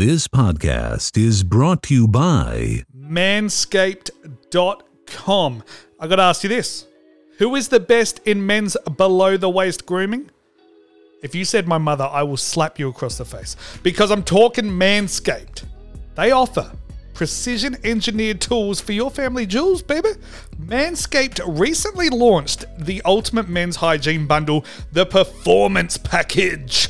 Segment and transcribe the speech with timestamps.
[0.00, 5.62] This podcast is brought to you by manscaped.com.
[6.00, 6.86] I got to ask you this
[7.36, 10.30] Who is the best in men's below the waist grooming?
[11.22, 14.64] If you said my mother, I will slap you across the face because I'm talking
[14.64, 15.64] Manscaped.
[16.14, 16.72] They offer
[17.12, 20.12] precision engineered tools for your family jewels, baby.
[20.58, 26.88] Manscaped recently launched the ultimate men's hygiene bundle, the Performance Package.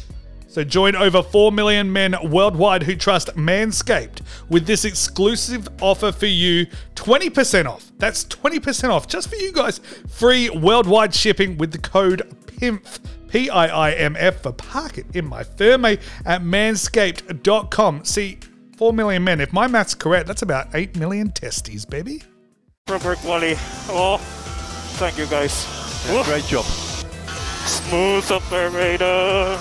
[0.50, 6.26] So join over 4 million men worldwide who trust Manscaped with this exclusive offer for
[6.26, 7.92] you 20% off.
[7.98, 9.78] That's 20% off just for you guys.
[10.08, 12.98] Free worldwide shipping with the code PIMF.
[13.28, 18.04] P I I M F for Park It in my firm at manscaped.com.
[18.04, 18.40] See,
[18.76, 19.40] 4 million men.
[19.40, 22.24] If my math's correct, that's about 8 million testes, baby.
[22.86, 23.54] Proper quality.
[23.88, 24.16] Oh,
[24.96, 25.64] thank you guys.
[26.08, 26.64] Yeah, great job.
[26.64, 29.60] Smooth operator.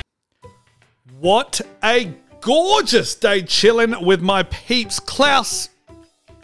[1.20, 4.98] What a gorgeous day chilling with my peeps.
[4.98, 5.68] Klaus.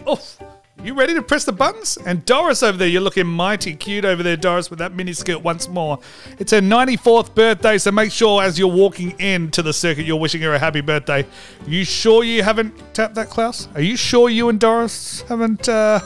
[0.06, 0.38] Oof.
[0.84, 1.96] You ready to press the buttons?
[2.04, 5.42] And Doris over there, you're looking mighty cute over there, Doris, with that mini skirt
[5.42, 5.98] once more.
[6.38, 10.42] It's her 94th birthday, so make sure as you're walking into the circuit, you're wishing
[10.42, 11.26] her a happy birthday.
[11.66, 13.68] You sure you haven't tapped that, Klaus?
[13.74, 16.00] Are you sure you and Doris haven't, uh.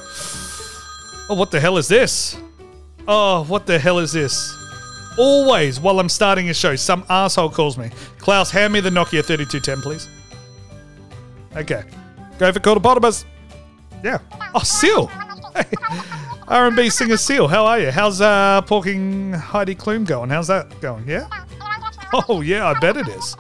[1.29, 2.37] Oh, what the hell is this?
[3.13, 4.57] Oh, what the hell is this?
[5.19, 7.91] Always, while I'm starting a show, some asshole calls me.
[8.19, 10.09] Klaus, hand me the Nokia 3210, please.
[11.57, 11.83] Okay.
[12.39, 13.25] Go for Quarterpotamus.
[14.05, 14.21] Yeah.
[14.55, 15.09] Oh, Seal.
[15.57, 15.65] Hey.
[16.47, 17.91] R&B singer Seal, how are you?
[17.91, 20.31] How's uh, Porking Heidi Klum going?
[20.31, 21.09] How's that going?
[21.09, 21.29] Yeah?
[22.29, 23.37] Oh, yeah, I bet it is.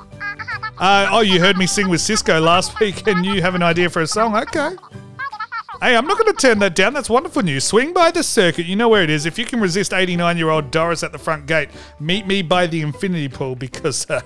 [0.79, 3.89] Uh, oh, you heard me sing with Cisco last week and you have an idea
[3.89, 4.35] for a song?
[4.35, 4.75] Okay.
[5.83, 6.93] Hey, I'm not going to turn that down.
[6.93, 7.65] That's wonderful news.
[7.65, 8.67] Swing by the circuit.
[8.67, 9.25] You know where it is.
[9.25, 12.67] If you can resist 89 year old Doris at the front gate, meet me by
[12.67, 14.21] the infinity pool because uh,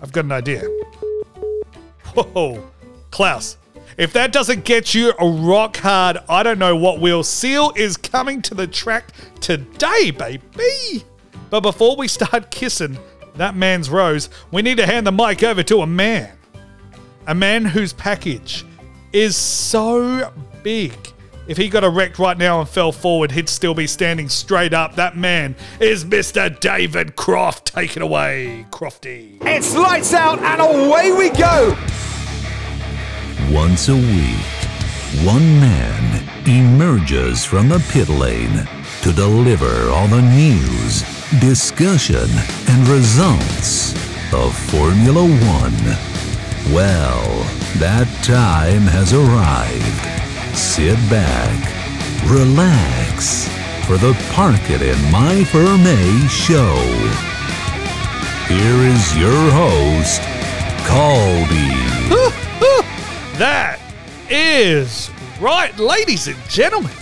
[0.00, 0.62] I've got an idea.
[2.14, 2.64] Whoa.
[3.10, 3.56] Klaus,
[3.98, 7.24] if that doesn't get you a rock hard, I don't know what will.
[7.24, 11.04] Seal is coming to the track today, baby.
[11.50, 12.96] But before we start kissing
[13.34, 16.30] that man's rose, we need to hand the mic over to a man.
[17.26, 18.64] A man whose package
[19.12, 20.32] is so
[20.62, 20.92] big.
[21.48, 24.94] If he got erect right now and fell forward, he'd still be standing straight up.
[24.94, 26.58] That man is Mr.
[26.60, 27.66] David Croft.
[27.66, 29.38] Take it away, Crofty.
[29.42, 31.76] It's lights out and away we go.
[33.50, 38.68] Once a week, one man emerges from the pit lane
[39.02, 41.02] to deliver all the news,
[41.40, 42.28] discussion,
[42.68, 43.94] and results
[44.32, 46.72] of Formula One.
[46.72, 47.28] Well,
[47.78, 50.21] that time has arrived.
[50.54, 53.48] Sit back, relax
[53.86, 56.74] for the Park It in My Firm A show.
[58.48, 60.22] Here is your host,
[60.86, 61.78] Colby.
[63.38, 63.80] That
[64.28, 65.10] is
[65.40, 66.92] right, ladies and gentlemen.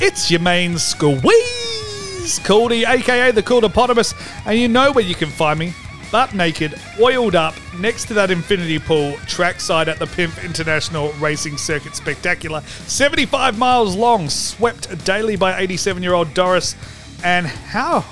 [0.00, 4.14] It's your main squeeze, Caldy, aka the Caldipotamus,
[4.46, 5.74] and you know where you can find me.
[6.10, 11.58] Butt naked, oiled up, next to that infinity pool, trackside at the Pimp International Racing
[11.58, 12.62] Circuit Spectacular.
[12.62, 16.76] 75 miles long, swept daily by 87 year old Doris.
[17.24, 18.04] And how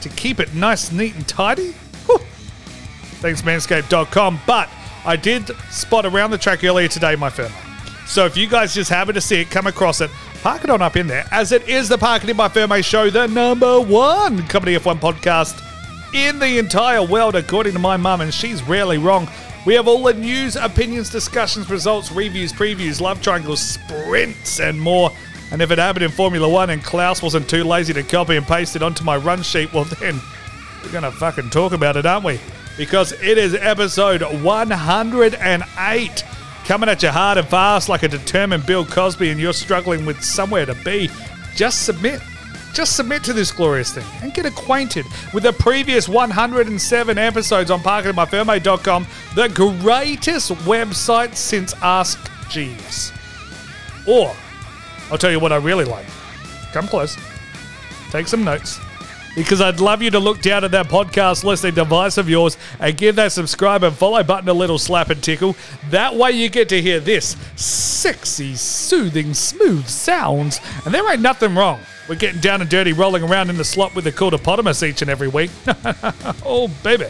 [0.00, 1.72] to keep it nice, neat, and tidy?
[2.06, 2.18] Whew.
[3.20, 4.40] Thanks, manscaped.com.
[4.46, 4.70] But
[5.04, 7.52] I did spot around the track earlier today, my firm.
[8.06, 10.10] So if you guys just happen to see it, come across it,
[10.42, 13.10] park it on up in there, as it is the Parking In My Ferme show,
[13.10, 15.69] the number one Company F1 podcast
[16.14, 19.28] in the entire world, according to my mum, and she's rarely wrong.
[19.66, 25.12] We have all the news, opinions, discussions, results, reviews, previews, love triangles, sprints, and more.
[25.52, 28.46] And if it happened in Formula One and Klaus wasn't too lazy to copy and
[28.46, 30.20] paste it onto my run sheet, well, then
[30.82, 32.40] we're going to fucking talk about it, aren't we?
[32.76, 36.24] Because it is episode 108
[36.64, 40.22] coming at you hard and fast like a determined Bill Cosby, and you're struggling with
[40.22, 41.10] somewhere to be.
[41.54, 42.22] Just submit.
[42.72, 47.80] Just submit to this glorious thing and get acquainted with the previous 107 episodes on
[47.80, 53.12] parkingmyfirmate.com, the greatest website since Ask Jeeves.
[54.06, 54.34] Or,
[55.10, 56.06] I'll tell you what I really like.
[56.72, 57.16] Come close.
[58.10, 58.80] Take some notes.
[59.36, 62.96] Because I'd love you to look down at that podcast listening device of yours and
[62.96, 65.54] give that subscribe and follow button a little slap and tickle.
[65.90, 70.60] That way you get to hear this sexy, soothing, smooth sounds.
[70.84, 71.80] And there ain't nothing wrong.
[72.08, 75.10] We're getting down and dirty, rolling around in the slop with the cultipotamus each and
[75.10, 75.52] every week.
[76.44, 77.06] oh, baby.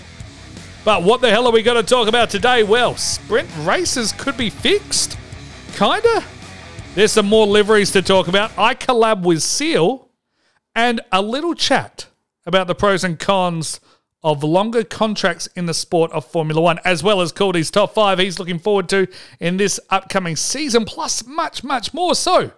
[0.85, 2.63] But what the hell are we going to talk about today?
[2.65, 5.17] Well, sprint races could be fixed.
[5.75, 6.23] Kinda.
[6.95, 8.51] There's some more liveries to talk about.
[8.59, 10.11] I collab with Seal
[10.75, 12.10] and a little chat
[12.47, 13.81] about the pros and cons
[14.23, 18.19] of longer contracts in the sport of Formula One, as well as Cordy's top five
[18.19, 19.07] he's looking forward to
[19.39, 22.15] in this upcoming season, plus much, much more.
[22.15, 22.53] So,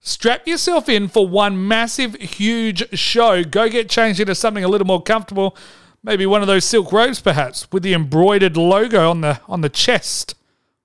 [0.00, 3.44] strap yourself in for one massive, huge show.
[3.44, 5.56] Go get changed into something a little more comfortable.
[6.02, 9.68] Maybe one of those silk robes, perhaps, with the embroidered logo on the on the
[9.68, 10.34] chest.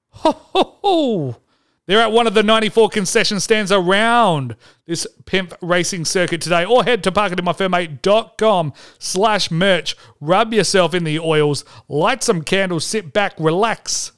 [0.09, 1.41] Ho ho ho!
[1.87, 6.65] They're at one of the 94 concession stands around this pimp racing circuit today.
[6.65, 9.95] Or head to parkitinmyfirmate.com slash merch.
[10.19, 14.11] Rub yourself in the oils, light some candles, sit back, relax,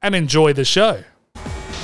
[0.00, 1.04] and enjoy the show.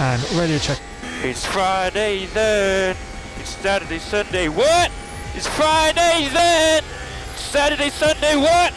[0.01, 0.81] And radio check.
[1.23, 2.97] It's Friday then.
[3.39, 4.49] It's Saturday, Sunday.
[4.49, 4.91] What?
[5.35, 6.83] It's Friday then.
[7.37, 8.37] Saturday, Sunday.
[8.37, 8.73] What?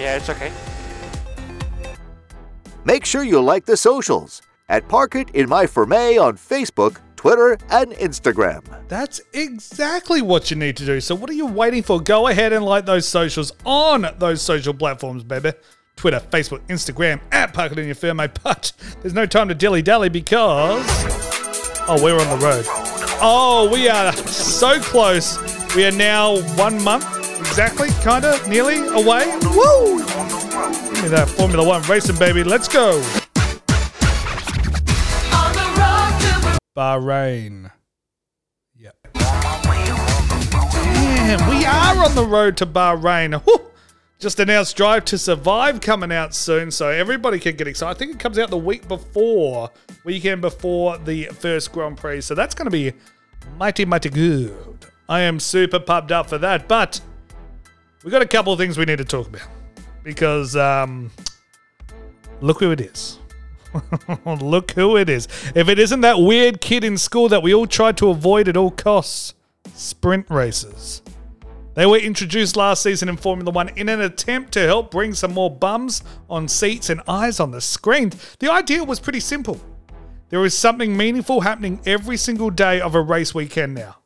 [0.00, 0.50] Yeah, it's okay.
[2.84, 7.58] Make sure you like the socials at Park It in My Ferme on Facebook, Twitter,
[7.70, 8.62] and Instagram.
[8.88, 11.00] That's exactly what you need to do.
[11.00, 12.00] So, what are you waiting for?
[12.00, 15.52] Go ahead and like those socials on those social platforms, baby.
[15.96, 18.28] Twitter, Facebook, Instagram, at Park It in Your Ferme.
[18.42, 20.84] But there's no time to dilly dally because.
[21.88, 22.64] Oh, we're on the road.
[23.22, 25.38] Oh, we are so close.
[25.74, 27.06] We are now one month,
[27.38, 29.26] exactly, kind of, nearly away.
[29.42, 29.98] Woo!
[29.98, 32.44] Give me that Formula One racing, baby.
[32.44, 33.02] Let's go.
[36.76, 37.70] Bahrain.
[38.76, 38.96] Yep.
[39.14, 43.40] Damn, we are on the road to Bahrain.
[43.42, 43.62] Whew.
[44.18, 47.96] Just announced Drive to Survive coming out soon, so everybody can get excited.
[47.96, 49.70] I think it comes out the week before,
[50.04, 52.92] weekend before the first Grand Prix, so that's going to be
[53.56, 54.86] mighty, mighty good.
[55.08, 57.00] I am super pumped up for that, but
[58.04, 59.48] we got a couple of things we need to talk about
[60.02, 61.10] because um,
[62.40, 63.18] look who it is.
[64.26, 65.28] Look who it is.
[65.54, 68.56] If it isn't that weird kid in school that we all tried to avoid at
[68.56, 69.34] all costs
[69.74, 71.02] sprint races.
[71.74, 75.34] They were introduced last season in Formula One in an attempt to help bring some
[75.34, 78.12] more bums on seats and eyes on the screen.
[78.38, 79.60] The idea was pretty simple.
[80.30, 83.96] There is something meaningful happening every single day of a race weekend now.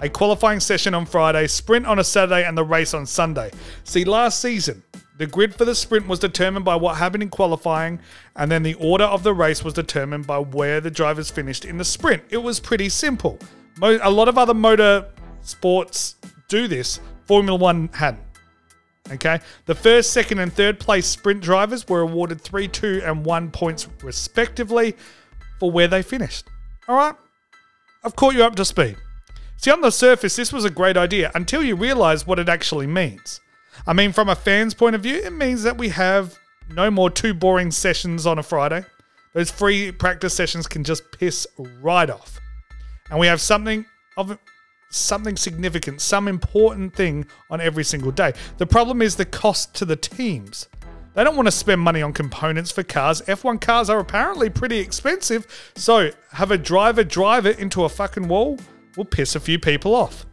[0.00, 3.50] A qualifying session on Friday, sprint on a Saturday, and the race on Sunday.
[3.84, 4.82] See, last season,
[5.18, 8.00] the grid for the sprint was determined by what happened in qualifying,
[8.36, 11.76] and then the order of the race was determined by where the drivers finished in
[11.76, 12.22] the sprint.
[12.30, 13.38] It was pretty simple.
[13.82, 15.06] A lot of other motor
[15.42, 16.16] sports
[16.48, 17.00] do this.
[17.26, 18.22] Formula One hadn't.
[19.10, 19.40] Okay.
[19.66, 23.88] The first, second, and third place sprint drivers were awarded three, two, and one points
[24.02, 24.94] respectively
[25.58, 26.46] for where they finished.
[26.86, 27.14] All right.
[28.04, 28.96] I've caught you up to speed.
[29.56, 32.86] See, on the surface, this was a great idea until you realize what it actually
[32.86, 33.40] means.
[33.88, 37.08] I mean, from a fan's point of view, it means that we have no more
[37.08, 38.84] two boring sessions on a Friday.
[39.32, 41.46] Those free practice sessions can just piss
[41.80, 42.38] right off.
[43.10, 43.86] And we have something
[44.18, 44.36] of
[44.90, 48.34] something significant, some important thing on every single day.
[48.58, 50.68] The problem is the cost to the teams.
[51.14, 53.22] They don't want to spend money on components for cars.
[53.22, 58.28] F1 cars are apparently pretty expensive, so have a driver drive it into a fucking
[58.28, 58.58] wall
[58.98, 60.26] will piss a few people off.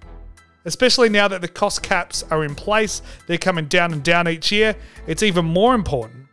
[0.66, 4.52] Especially now that the cost caps are in place, they're coming down and down each
[4.52, 4.76] year.
[5.08, 6.26] It's even more important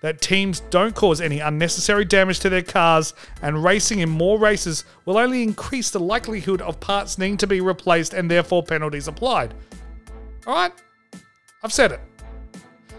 [0.00, 4.84] that teams don't cause any unnecessary damage to their cars, and racing in more races
[5.04, 9.54] will only increase the likelihood of parts needing to be replaced and therefore penalties applied.
[10.46, 10.72] Alright?
[11.62, 12.00] I've said it.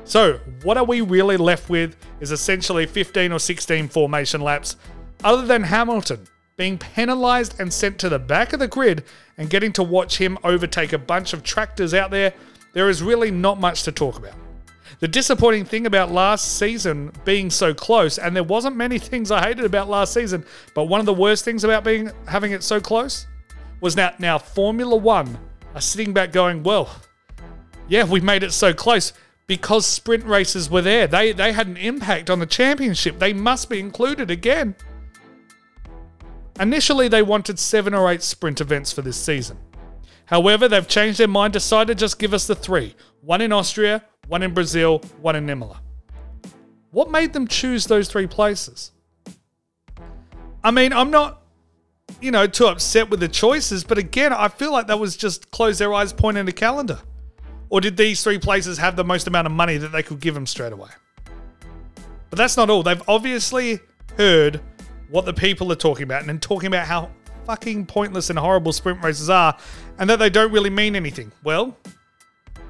[0.03, 4.77] So, what are we really left with is essentially 15 or 16 formation laps,
[5.23, 9.03] other than Hamilton being penalised and sent to the back of the grid
[9.37, 12.33] and getting to watch him overtake a bunch of tractors out there.
[12.73, 14.33] There is really not much to talk about.
[14.99, 19.41] The disappointing thing about last season being so close, and there wasn't many things I
[19.41, 22.81] hated about last season, but one of the worst things about being having it so
[22.81, 23.27] close
[23.79, 25.37] was now now Formula One
[25.75, 26.89] are sitting back going, well,
[27.87, 29.13] yeah, we made it so close
[29.45, 31.05] because sprint races were there.
[31.05, 33.19] They they had an impact on the championship.
[33.19, 34.75] They must be included again.
[36.59, 39.57] Initially, they wanted seven or eight sprint events for this season.
[40.25, 44.03] However, they've changed their mind, decided to just give us the three one in Austria,
[44.27, 45.81] one in Brazil, one in Imola.
[46.91, 48.91] What made them choose those three places?
[50.63, 51.43] I mean, I'm not,
[52.21, 55.51] you know, too upset with the choices, but again, I feel like that was just
[55.51, 56.99] close their eyes, point in the calendar.
[57.69, 60.33] Or did these three places have the most amount of money that they could give
[60.33, 60.89] them straight away?
[62.29, 62.83] But that's not all.
[62.83, 63.79] They've obviously
[64.17, 64.61] heard
[65.09, 67.09] what the people are talking about and then talking about how
[67.45, 69.57] fucking pointless and horrible sprint races are
[69.99, 71.31] and that they don't really mean anything.
[71.43, 71.77] Well,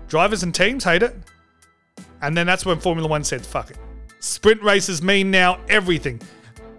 [0.07, 1.15] drivers and teams hate it.
[2.21, 3.77] And then that's when Formula One said, fuck it.
[4.19, 6.21] Sprint races mean now everything.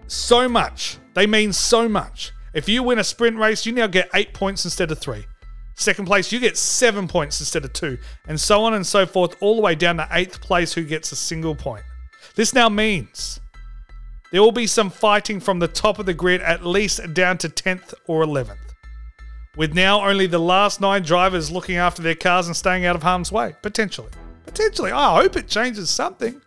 [0.06, 0.98] So much.
[1.14, 2.32] They mean so much.
[2.54, 5.24] If you win a sprint race, you now get eight points instead of three.
[5.74, 7.98] Second place, you get seven points instead of two.
[8.26, 11.12] And so on and so forth, all the way down to eighth place, who gets
[11.12, 11.84] a single point.
[12.34, 13.38] This now means
[14.30, 17.48] there will be some fighting from the top of the grid at least down to
[17.48, 18.56] 10th or 11th.
[19.56, 23.02] With now only the last nine drivers looking after their cars and staying out of
[23.02, 24.10] harm's way, potentially.
[24.46, 24.92] Potentially.
[24.92, 26.40] I hope it changes something.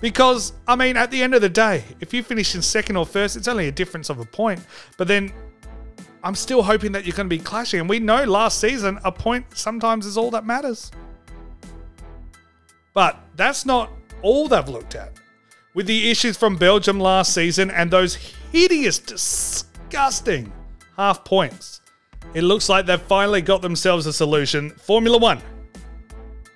[0.00, 3.06] Because, I mean, at the end of the day, if you finish in second or
[3.06, 4.60] first, it's only a difference of a point.
[4.98, 5.32] But then
[6.22, 7.80] I'm still hoping that you're going to be clashing.
[7.80, 10.90] And we know last season, a point sometimes is all that matters.
[12.92, 13.90] But that's not
[14.22, 15.12] all they've looked at.
[15.76, 18.14] With the issues from Belgium last season and those
[18.50, 20.50] hideous, disgusting
[20.96, 21.82] half points,
[22.32, 24.70] it looks like they've finally got themselves a solution.
[24.70, 25.38] Formula One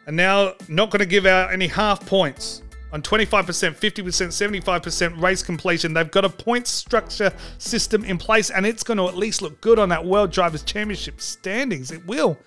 [0.07, 2.62] are now not going to give out any half points
[2.95, 5.93] on 25%, 50%, 75% race completion.
[5.93, 9.61] They've got a point structure system in place and it's going to at least look
[9.61, 11.91] good on that World Drivers' Championship standings.
[11.91, 12.39] It will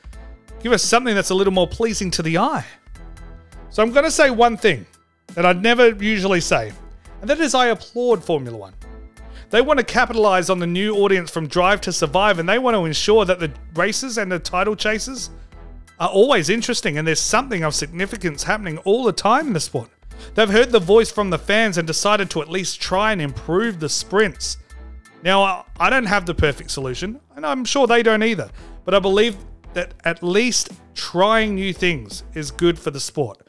[0.60, 2.65] give us something that's a little more pleasing to the eye.
[3.70, 4.88] So I'm going to say one thing
[5.36, 6.72] that I'd never usually say,
[7.22, 8.74] and that is I applaud Formula One.
[9.50, 12.75] They want to capitalize on the new audience from Drive to Survive, and they want
[12.75, 15.30] to ensure that the races and the title chases
[16.00, 19.89] are always interesting and there's something of significance happening all the time in the sport.
[20.34, 23.80] They've heard the voice from the fans and decided to at least try and improve
[23.80, 24.58] the sprints.
[25.24, 28.50] Now, I don't have the perfect solution, and I'm sure they don't either,
[28.86, 29.38] but I believe
[29.74, 33.42] that at least trying new things is good for the sport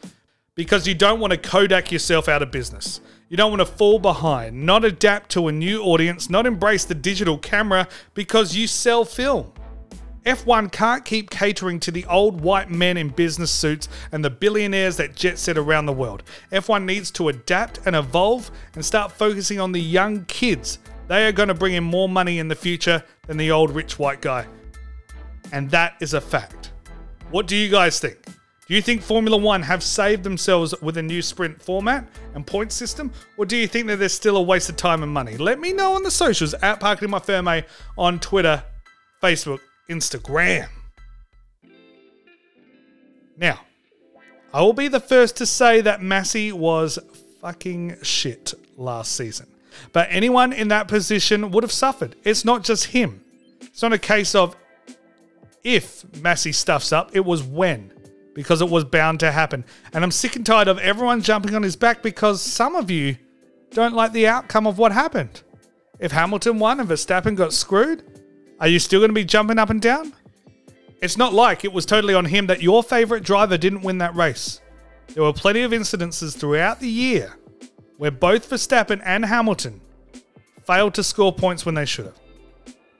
[0.55, 3.01] because you don't want to Kodak yourself out of business.
[3.29, 6.95] You don't want to fall behind, not adapt to a new audience, not embrace the
[6.95, 9.53] digital camera because you sell film.
[10.25, 14.97] F1 can't keep catering to the old white men in business suits and the billionaires
[14.97, 16.23] that jet set around the world.
[16.51, 20.79] F1 needs to adapt and evolve and start focusing on the young kids.
[21.09, 23.99] They are going to bring in more money in the future than the old rich
[23.99, 24.47] white guy.
[25.53, 26.73] And that is a fact.
[27.31, 28.17] What do you guys think?
[28.67, 32.73] Do you think Formula One have saved themselves with a new sprint format and point
[32.73, 35.37] system, or do you think that they're still a waste of time and money?
[35.37, 37.65] Let me know on the socials at Parking My Ferme
[37.99, 38.63] on Twitter,
[39.23, 40.69] Facebook, Instagram.
[43.37, 43.61] Now,
[44.55, 46.99] I will be the first to say that Masi was
[47.43, 49.47] fucking shit last season.
[49.93, 52.17] But anyone in that position would have suffered.
[52.25, 53.23] It's not just him.
[53.61, 54.57] It's not a case of
[55.65, 57.93] if Masi stuffs up, it was when,
[58.35, 59.65] because it was bound to happen.
[59.93, 63.17] And I'm sick and tired of everyone jumping on his back because some of you
[63.71, 65.43] don't like the outcome of what happened.
[65.99, 68.03] If Hamilton won and Verstappen got screwed,
[68.61, 70.13] are you still going to be jumping up and down?
[71.01, 74.15] It's not like it was totally on him that your favourite driver didn't win that
[74.15, 74.61] race.
[75.09, 77.37] There were plenty of incidences throughout the year
[77.99, 79.81] where both Verstappen and Hamilton
[80.67, 82.21] failed to score points when they should have.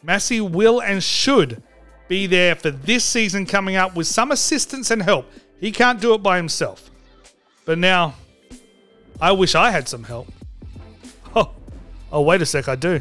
[0.05, 1.63] Masi will and should
[2.09, 5.31] be there for this season coming up with some assistance and help.
[5.61, 6.91] He can't do it by himself.
[7.65, 8.15] But now,
[9.21, 10.29] I wish I had some help.
[11.37, 11.51] Oh,
[12.13, 13.01] oh wait a sec, I do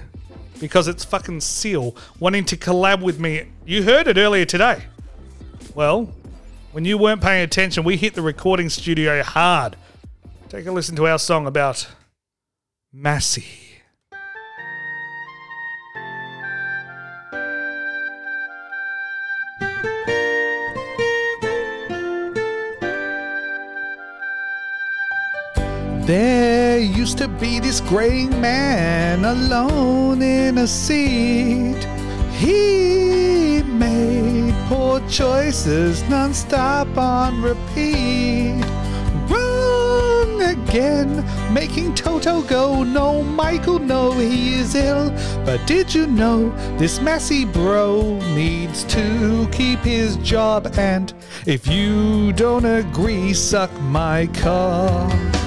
[0.64, 3.48] because it's fucking Seal wanting to collab with me.
[3.66, 4.84] You heard it earlier today.
[5.76, 6.14] Well,
[6.72, 9.76] when you weren't paying attention, we hit the recording studio hard.
[10.48, 11.88] Take a listen to our song about
[12.96, 13.73] Masi.
[27.14, 31.84] Used to be this graying man alone in a seat.
[32.32, 38.66] He made poor choices non-stop on repeat.
[39.30, 42.82] Wrong again, making Toto go.
[42.82, 45.12] No, Michael, no, he is ill.
[45.46, 50.74] But did you know this messy bro needs to keep his job?
[50.80, 51.14] And
[51.46, 55.43] if you don't agree, suck my cock.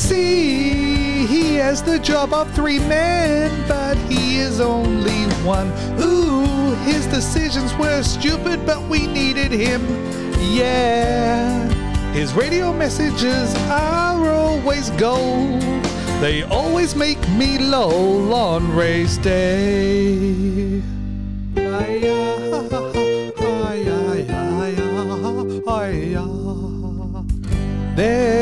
[0.00, 5.68] Masi, he has the job of three men, but he is only one.
[6.00, 9.82] Ooh, his decisions were stupid, but we needed him.
[10.54, 11.68] Yeah,
[12.12, 15.60] his radio messages are always gold.
[16.22, 20.80] They always make me lol on race day.
[27.96, 28.39] There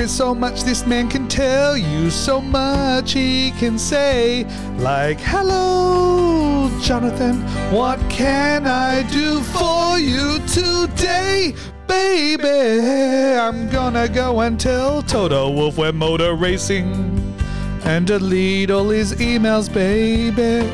[0.00, 4.44] is so much this man can tell you, so much he can say.
[4.78, 7.36] Like, hello, Jonathan,
[7.70, 11.54] what can I do for you today?
[11.86, 17.36] Baby, I'm gonna go and tell Toto Wolff we're motor racing
[17.84, 20.66] and delete all his emails, baby.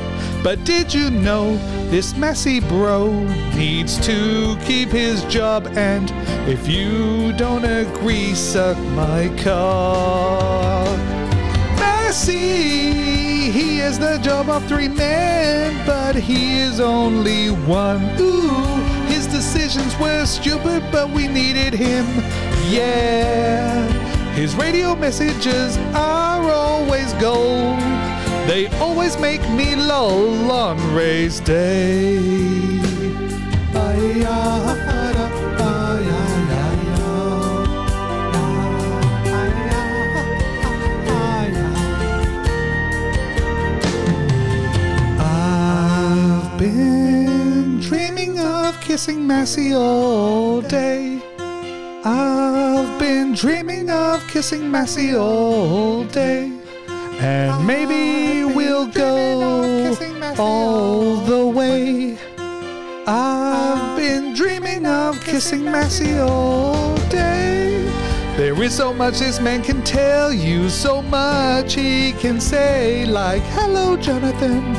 [0.46, 1.56] But did you know
[1.90, 3.10] this messy bro
[3.56, 5.66] needs to keep his job?
[5.76, 6.08] And
[6.48, 10.86] if you don't agree, suck my cock.
[11.80, 18.04] Messi, he is the job of three men, but he is only one.
[18.20, 18.76] Ooh,
[19.06, 22.06] his decisions were stupid, but we needed him.
[22.70, 23.82] Yeah,
[24.34, 27.82] his radio messages are always gold.
[28.46, 32.16] They always make me lol on race day.
[45.18, 51.20] I've been dreaming of kissing Masi all day.
[52.04, 56.55] I've been dreaming of kissing Masi all day.
[57.18, 59.96] And maybe we'll go
[60.38, 62.18] all the way.
[63.06, 67.82] I've been dreaming of kissing Masi all day.
[68.36, 73.42] There is so much this man can tell you, so much he can say, like,
[73.44, 74.74] Hello, Jonathan,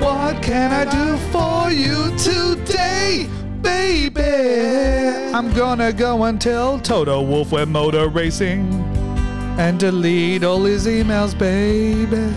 [0.00, 3.28] what can I do for you today?
[3.62, 8.93] Baby, I'm gonna go and tell Toto Wolff we're motor racing
[9.58, 12.34] and delete all his emails, baby.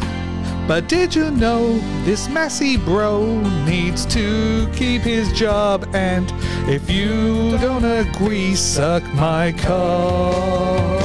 [0.68, 5.88] But did you know this messy bro needs to keep his job?
[5.94, 6.32] And
[6.70, 11.00] if you don't agree, suck my cock.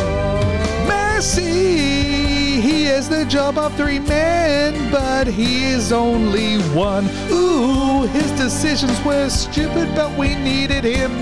[0.89, 7.09] Messi, he has the job of three men, but he is only one.
[7.31, 11.13] Ooh, his decisions were stupid, but we needed him.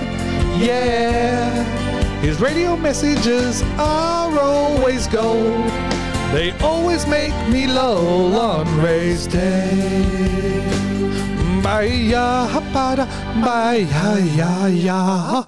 [0.59, 1.63] Yeah.
[2.21, 5.71] His radio messages are always gold.
[6.33, 10.61] They always make me low on race day.
[11.63, 13.07] Baya bada
[13.91, 15.45] ya ya ya.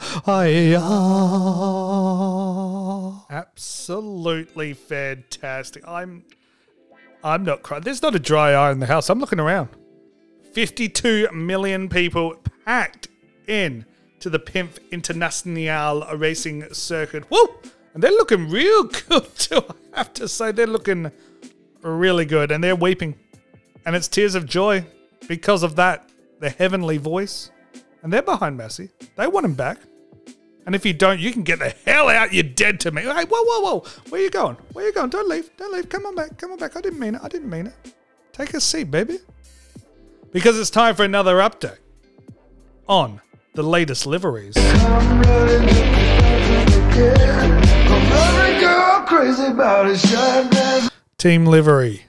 [3.31, 5.87] Absolutely fantastic.
[5.87, 6.25] I'm
[7.25, 7.83] I'm not crying.
[7.83, 9.09] There's not a dry eye in the house.
[9.09, 9.69] I'm looking around.
[10.53, 13.09] 52 million people packed
[13.47, 13.85] in
[14.21, 17.31] to the Pimp International Racing Circuit.
[17.31, 17.49] Woo!
[17.95, 19.63] And they're looking real good too.
[19.93, 21.11] I have to say, they're looking
[21.83, 22.51] really good.
[22.51, 23.17] And they're weeping.
[23.85, 24.85] And it's tears of joy
[25.29, 26.09] because of that.
[26.41, 27.51] The heavenly voice.
[28.03, 28.91] And they're behind Masi.
[29.17, 29.79] They want him back.
[30.65, 32.33] And if you don't, you can get the hell out.
[32.33, 33.03] You're dead to me.
[33.03, 33.85] Hey, whoa, whoa, whoa.
[34.09, 34.57] Where you going?
[34.73, 35.11] Where you going?
[35.11, 35.51] Don't leave.
[35.57, 35.89] Don't leave.
[35.89, 36.39] Come on back.
[36.39, 36.77] Come on back.
[36.77, 37.21] I didn't mean it.
[37.23, 37.95] I didn't mean it.
[38.33, 39.19] Take a seat, baby.
[40.33, 41.79] Because it's time for another update
[42.89, 43.21] on
[43.55, 44.57] the latest liveries.
[51.19, 52.07] Team livery.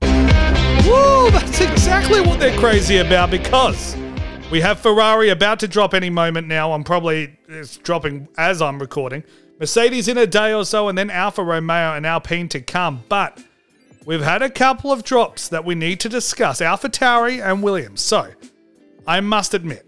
[0.00, 3.94] Woo, that's exactly what they're crazy about because
[4.50, 6.72] we have Ferrari about to drop any moment now.
[6.72, 9.24] I'm probably it's dropping as I'm recording.
[9.60, 13.04] Mercedes in a day or so, and then Alfa Romeo and Alpine to come.
[13.10, 13.42] But
[14.06, 18.00] we've had a couple of drops that we need to discuss Alpha Tauri and Williams.
[18.00, 18.30] So
[19.06, 19.84] I must admit,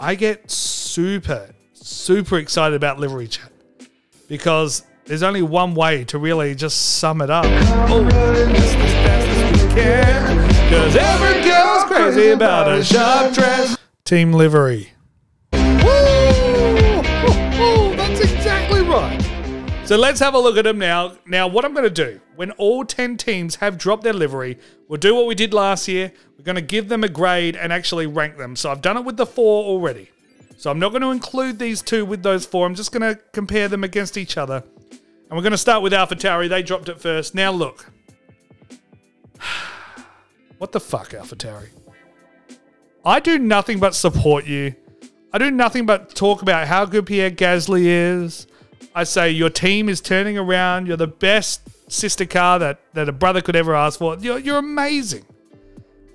[0.00, 3.52] I get super, super excited about livery chat
[4.26, 7.44] because there's only one way to really just sum it up.
[7.46, 13.76] Oh, just as fast as we can, because every girl's crazy about a sharp dress.
[14.04, 14.92] Team livery.
[15.52, 15.60] Woo!
[17.96, 19.20] That's exactly right.
[19.84, 21.18] So let's have a look at them now.
[21.26, 24.98] Now, what I'm going to do when all 10 teams have dropped their livery, we'll
[24.98, 26.12] do what we did last year.
[26.38, 28.56] We're going to give them a grade and actually rank them.
[28.56, 30.10] So I've done it with the four already.
[30.56, 32.66] So I'm not going to include these two with those four.
[32.66, 34.64] I'm just going to compare them against each other.
[35.34, 36.48] And we're going to start with AlphaTauri.
[36.48, 37.34] They dropped it first.
[37.34, 37.90] Now, look.
[40.58, 41.70] What the fuck, AlphaTauri?
[43.04, 44.76] I do nothing but support you.
[45.32, 48.46] I do nothing but talk about how good Pierre Gasly is.
[48.94, 50.86] I say your team is turning around.
[50.86, 54.16] You're the best sister car that, that a brother could ever ask for.
[54.16, 55.26] You're, you're amazing.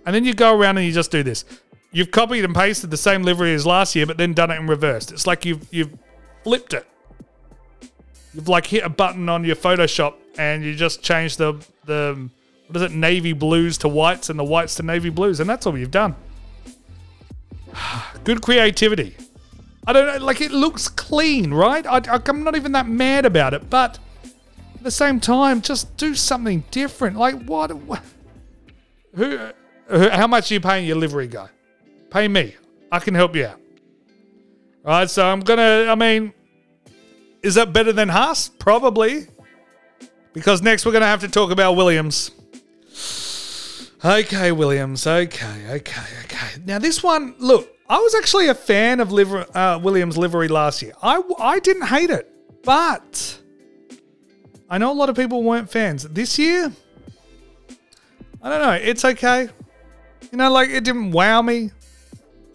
[0.05, 1.43] And then you go around and you just do this.
[1.91, 4.65] You've copied and pasted the same livery as last year, but then done it in
[4.65, 5.11] reverse.
[5.11, 5.93] It's like you've you've
[6.45, 6.87] flipped it.
[8.33, 11.53] You've like hit a button on your Photoshop and you just change the
[11.85, 12.29] the
[12.67, 15.65] what is it navy blues to whites and the whites to navy blues, and that's
[15.65, 16.15] all you've done.
[18.23, 19.15] Good creativity.
[19.87, 21.85] I don't know, like it looks clean, right?
[21.87, 26.13] I, I'm not even that mad about it, but at the same time, just do
[26.13, 27.17] something different.
[27.17, 27.73] Like what?
[27.73, 28.03] what
[29.15, 29.39] who,
[29.87, 30.09] who?
[30.09, 31.49] How much are you paying your livery guy?
[32.11, 32.55] Pay me.
[32.91, 33.59] I can help you out.
[34.85, 35.87] All right, so I'm gonna.
[35.89, 36.33] I mean,
[37.41, 38.49] is that better than Haas?
[38.49, 39.27] Probably,
[40.33, 42.31] because next we're gonna have to talk about Williams.
[44.03, 45.05] Okay, Williams.
[45.05, 46.61] Okay, okay, okay.
[46.65, 50.81] Now this one, look, I was actually a fan of liver, uh, Williams livery last
[50.81, 50.93] year.
[51.01, 52.31] I I didn't hate it,
[52.63, 53.39] but
[54.69, 56.03] I know a lot of people weren't fans.
[56.03, 56.71] This year,
[58.41, 58.73] I don't know.
[58.73, 59.49] It's okay.
[60.31, 61.71] You know, like it didn't wow me.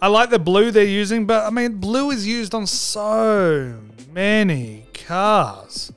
[0.00, 3.74] I like the blue they're using, but I mean, blue is used on so
[4.14, 5.92] many cars.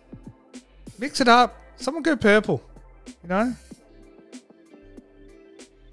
[0.98, 1.56] Mix it up.
[1.76, 2.64] Someone go purple.
[3.06, 3.56] You know?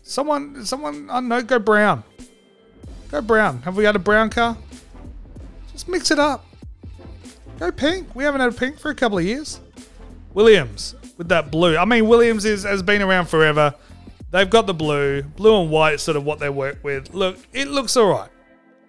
[0.02, 2.02] Someone, someone, I know, go brown.
[3.10, 3.60] Go brown.
[3.62, 4.56] Have we had a brown car?
[5.70, 6.46] Just mix it up.
[7.58, 8.14] Go pink.
[8.14, 9.60] We haven't had a pink for a couple of years.
[10.32, 11.76] Williams with that blue.
[11.76, 13.74] I mean, Williams is has been around forever.
[14.30, 15.22] They've got the blue.
[15.22, 17.14] Blue and white sort of what they work with.
[17.14, 18.30] Look, it looks all right.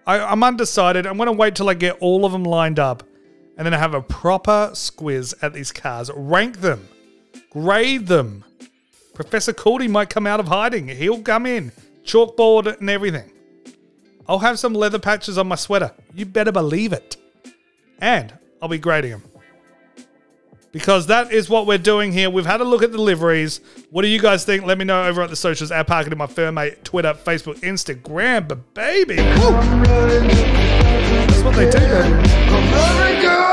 [0.07, 1.05] I, I'm undecided.
[1.05, 3.03] I'm going to wait till I get all of them lined up
[3.57, 6.11] and then I have a proper squiz at these cars.
[6.13, 6.87] Rank them.
[7.49, 8.43] Grade them.
[9.13, 10.89] Professor Coolty might come out of hiding.
[10.89, 11.71] He'll come in.
[12.03, 13.31] Chalkboard and everything.
[14.27, 15.91] I'll have some leather patches on my sweater.
[16.13, 17.15] You better believe it.
[17.99, 19.23] And I'll be grading them.
[20.71, 22.29] Because that is what we're doing here.
[22.29, 23.61] We've had a look at the liveries.
[23.91, 24.65] What do you guys think?
[24.65, 27.61] Let me know over at the socials at Parker in my firm mate, Twitter, Facebook,
[27.61, 28.49] Instagram.
[28.49, 29.51] But baby, woo,
[31.21, 33.44] that's what they do.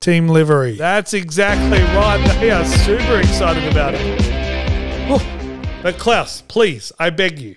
[0.00, 0.76] Team livery.
[0.76, 2.38] That's exactly right.
[2.40, 5.10] They are super excited about it.
[5.10, 5.18] Woo.
[5.82, 7.56] But Klaus, please, I beg you,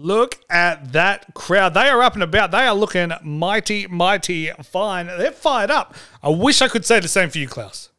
[0.00, 1.74] Look at that crowd.
[1.74, 2.52] They are up and about.
[2.52, 5.08] They are looking mighty, mighty fine.
[5.08, 5.96] They're fired up.
[6.22, 7.90] I wish I could say the same for you, Klaus.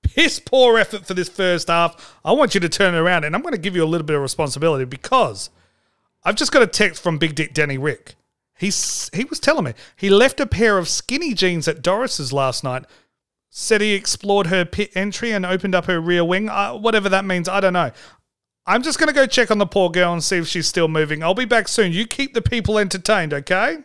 [0.00, 2.16] Piss poor effort for this first half.
[2.24, 4.14] I want you to turn around, and I'm going to give you a little bit
[4.14, 5.50] of responsibility because
[6.22, 8.14] I've just got a text from Big Dick Danny Rick.
[8.56, 12.62] He's, he was telling me he left a pair of skinny jeans at Doris's last
[12.62, 12.84] night.
[13.48, 16.48] Said he explored her pit entry and opened up her rear wing.
[16.48, 17.90] Uh, whatever that means, I don't know.
[18.66, 20.86] I'm just going to go check on the poor girl and see if she's still
[20.86, 21.22] moving.
[21.22, 21.92] I'll be back soon.
[21.92, 23.78] You keep the people entertained, okay?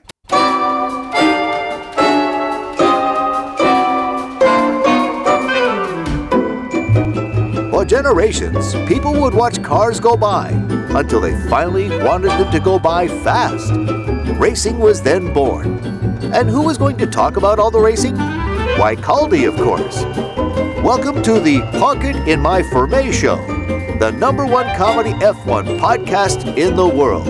[7.72, 12.78] For generations, people would watch cars go by until they finally wanted them to go
[12.78, 13.72] by fast.
[14.38, 15.80] Racing was then born.
[16.34, 18.18] And who was going to talk about all the racing?
[18.18, 20.04] Why, Caldy, of course.
[20.84, 23.38] Welcome to the Park It in My Ferme show,
[24.00, 27.28] the number one comedy F1 podcast in the world.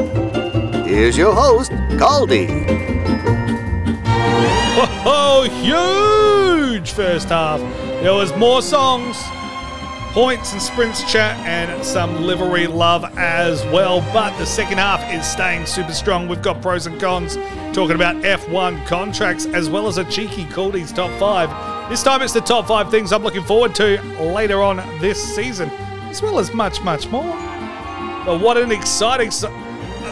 [0.88, 2.66] Here's your host, Caldy.
[5.08, 7.60] Oh, huge first half.
[8.02, 9.22] There was more songs,
[10.12, 14.02] points and sprints chat, and some livery love as well.
[14.12, 16.28] But the second half is staying super strong.
[16.28, 17.36] We've got pros and cons,
[17.76, 21.50] talking about F1 contracts, as well as a cheeky Caldy's top five.
[21.90, 24.02] This time it's the top five things I'm looking forward to
[24.34, 25.70] later on this season,
[26.16, 27.36] as well as much, much more.
[28.26, 29.30] But what an exciting.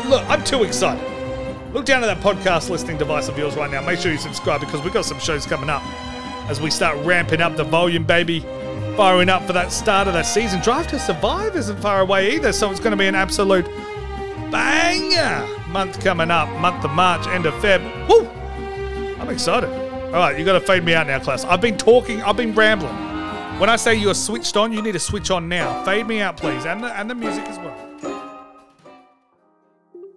[0.09, 1.01] Look, I'm too excited.
[1.73, 3.79] look down at that podcast listening device of yours right now.
[3.81, 5.81] Make sure you subscribe because we've got some shows coming up
[6.49, 8.41] as we start ramping up the volume, baby.
[8.97, 10.59] Firing up for that start of that season.
[10.59, 13.65] Drive to Survive isn't far away either, so it's going to be an absolute
[14.51, 16.49] banger month coming up.
[16.59, 17.81] Month of March, end of Feb.
[18.09, 18.27] Woo!
[19.21, 19.69] I'm excited.
[20.07, 21.45] All right, you got to fade me out now, class.
[21.45, 23.12] I've been talking, I've been rambling.
[23.63, 25.85] When I say you're switched on, you need to switch on now.
[25.85, 28.43] Fade me out, please, and the, and the music as well.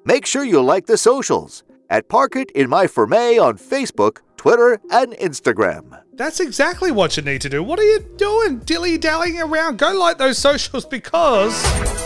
[0.05, 4.81] Make sure you like the socials at Park It in My Ferme on Facebook, Twitter,
[4.91, 6.03] and Instagram.
[6.15, 7.63] That's exactly what you need to do.
[7.63, 8.59] What are you doing?
[8.59, 9.79] Dilly dallying around.
[9.79, 11.55] Go like those socials because.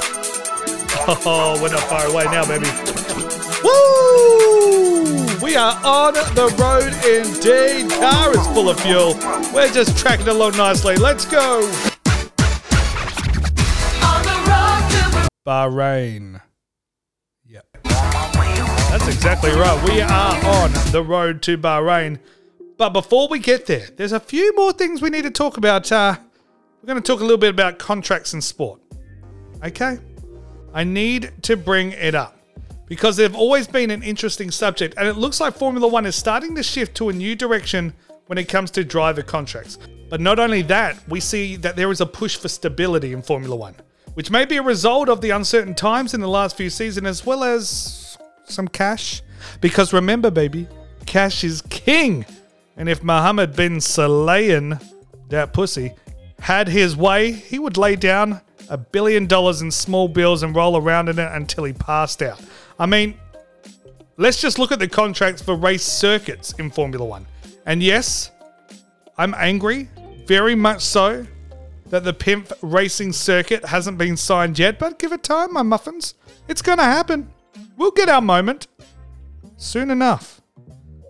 [1.25, 2.69] Oh, we're not far away now, baby.
[3.65, 5.10] Woo!
[5.43, 7.91] We are on the road indeed.
[7.99, 9.15] Car is full of fuel.
[9.55, 10.97] We're just tracking along nicely.
[10.97, 11.63] Let's go.
[15.47, 16.43] Bahrain.
[17.47, 17.67] Yep.
[17.85, 19.83] That's exactly right.
[19.89, 22.19] We are on the road to Bahrain.
[22.77, 25.91] But before we get there, there's a few more things we need to talk about.
[25.91, 26.17] Uh,
[26.83, 28.81] we're going to talk a little bit about contracts in sport.
[29.65, 29.99] Okay?
[30.75, 32.40] I need to bring it up
[32.91, 36.57] because they've always been an interesting subject, and it looks like Formula One is starting
[36.57, 37.95] to shift to a new direction
[38.27, 39.79] when it comes to driver contracts.
[40.09, 43.55] But not only that, we see that there is a push for stability in Formula
[43.55, 43.77] One,
[44.15, 47.25] which may be a result of the uncertain times in the last few seasons as
[47.25, 49.23] well as some cash.
[49.61, 50.67] Because remember, baby,
[51.07, 52.27] cash is king.
[52.77, 54.83] And if Mohammed bin Sulayan,
[55.29, 55.93] that pussy,
[56.41, 60.77] had his way, he would lay down a billion dollars in small bills and roll
[60.77, 62.41] around in it until he passed out.
[62.81, 63.15] I mean,
[64.17, 67.27] let's just look at the contracts for race circuits in Formula One.
[67.67, 68.31] And yes,
[69.19, 69.91] I'm angry,
[70.25, 71.27] very much so,
[71.91, 76.15] that the Pimp racing circuit hasn't been signed yet, but give it time, my muffins.
[76.49, 77.31] It's going to happen.
[77.77, 78.67] We'll get our moment
[79.59, 80.41] soon enough.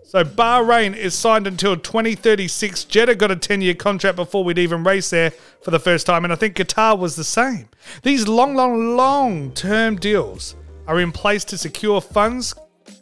[0.03, 2.83] So Bahrain is signed until 2036.
[2.83, 5.31] Jeddah got a 10 year contract before we'd even race there
[5.61, 7.69] for the first time, and I think Qatar was the same.
[8.03, 10.55] These long, long, long term deals
[10.87, 12.53] are in place to secure funds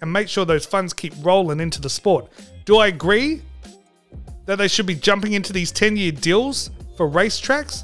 [0.02, 2.30] and make sure those funds keep rolling into the sport.
[2.66, 3.42] Do I agree
[4.46, 7.84] that they should be jumping into these 10 year deals for racetracks?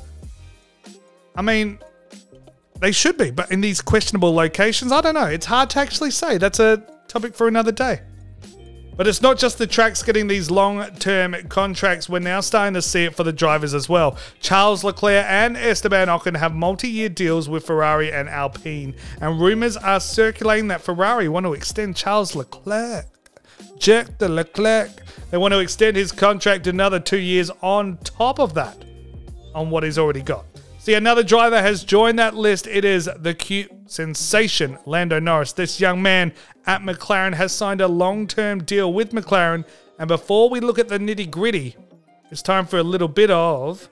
[1.36, 1.79] I mean,
[2.79, 5.25] they should be, but in these questionable locations, I don't know.
[5.25, 6.38] It's hard to actually say.
[6.38, 8.01] That's a topic for another day.
[8.97, 12.81] But it's not just the tracks getting these long term contracts, we're now starting to
[12.81, 14.17] see it for the drivers as well.
[14.39, 19.75] Charles Leclerc and Esteban Ocon have multi year deals with Ferrari and Alpine, and rumours
[19.75, 23.05] are circulating that Ferrari want to extend Charles Leclerc.
[23.77, 24.91] Jack de Leclerc.
[25.29, 28.86] They want to extend his contract another two years on top of that,
[29.53, 30.45] on what he's already got.
[30.86, 32.67] See, another driver has joined that list.
[32.67, 35.52] It is the cute sensation, Lando Norris.
[35.52, 36.32] This young man
[36.67, 39.65] at McLaren has signed a long term deal with McLaren.
[39.98, 41.76] And before we look at the nitty gritty,
[42.30, 43.89] it's time for a little bit of.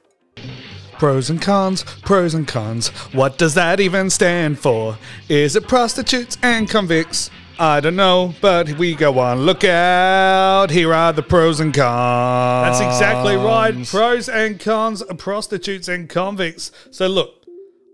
[0.99, 2.89] Pros and cons, pros and cons.
[3.11, 4.95] What does that even stand for?
[5.29, 7.31] Is it prostitutes and convicts?
[7.59, 9.41] I don't know, but we go on.
[9.41, 10.71] Look out.
[10.71, 12.79] Here are the pros and cons.
[12.79, 13.85] That's exactly right.
[13.85, 16.71] Pros and cons, prostitutes and convicts.
[16.89, 17.45] So, look,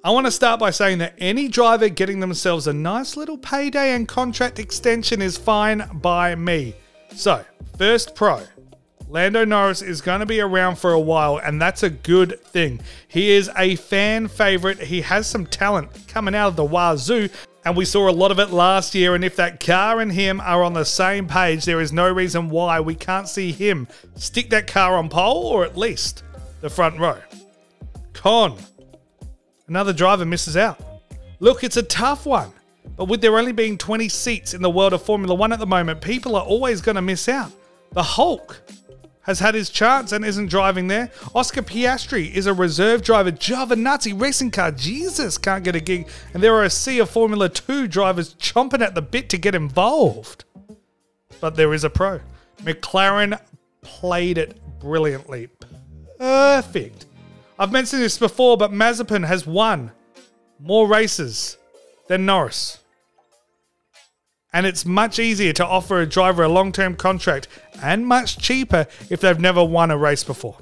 [0.01, 3.95] I want to start by saying that any driver getting themselves a nice little payday
[3.95, 6.73] and contract extension is fine by me.
[7.13, 7.43] So,
[7.77, 8.41] first pro.
[9.09, 12.79] Lando Norris is going to be around for a while, and that's a good thing.
[13.07, 14.79] He is a fan favorite.
[14.79, 17.27] He has some talent coming out of the wazoo,
[17.65, 19.15] and we saw a lot of it last year.
[19.15, 22.49] And if that car and him are on the same page, there is no reason
[22.49, 26.23] why we can't see him stick that car on pole or at least
[26.61, 27.17] the front row.
[28.13, 28.57] Con.
[29.67, 30.81] Another driver misses out.
[31.39, 32.51] Look, it's a tough one.
[32.97, 35.67] But with there only being 20 seats in the world of Formula One at the
[35.67, 37.51] moment, people are always going to miss out.
[37.91, 38.61] The Hulk
[39.29, 41.11] has had his chance and isn't driving there.
[41.35, 43.31] Oscar Piastri is a reserve driver.
[43.31, 46.07] Giovinazzi racing car, Jesus, can't get a gig.
[46.33, 49.53] And there are a sea of Formula 2 drivers chomping at the bit to get
[49.53, 50.45] involved.
[51.39, 52.21] But there is a pro.
[52.63, 53.39] McLaren
[53.83, 55.49] played it brilliantly.
[56.17, 57.05] Perfect.
[57.59, 59.91] I've mentioned this before, but Mazepin has won
[60.59, 61.55] more races
[62.07, 62.78] than Norris.
[64.51, 67.47] And it's much easier to offer a driver a long term contract
[67.83, 70.57] and much cheaper if they've never won a race before.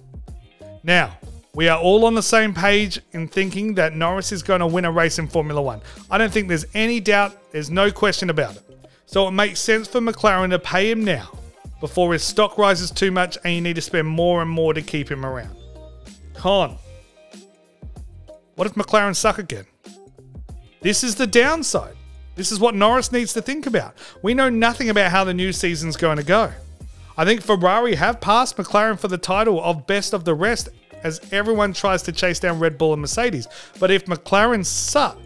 [0.84, 1.17] Now,
[1.58, 4.86] we are all on the same page in thinking that Norris is going to win
[4.86, 5.82] a race in Formula One.
[6.12, 8.63] I don't think there's any doubt, there's no question about it.
[9.08, 11.32] So it makes sense for McLaren to pay him now
[11.80, 14.82] before his stock rises too much and you need to spend more and more to
[14.84, 15.56] keep him around.
[16.36, 16.78] Con.
[18.54, 19.65] What if McLaren suck again?
[20.82, 21.96] This is the downside.
[22.38, 23.97] This is what Norris needs to think about.
[24.21, 26.52] We know nothing about how the new season's going to go.
[27.17, 30.69] I think Ferrari have passed McLaren for the title of best of the rest
[31.04, 33.47] as everyone tries to chase down Red Bull and Mercedes.
[33.80, 35.17] But if McLaren suck,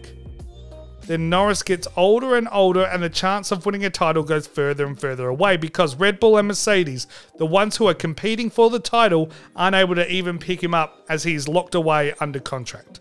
[1.02, 4.86] then Norris gets older and older, and the chance of winning a title goes further
[4.86, 8.78] and further away because Red Bull and Mercedes, the ones who are competing for the
[8.78, 13.00] title, aren't able to even pick him up as he's locked away under contract.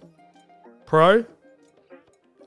[0.86, 1.26] Pro,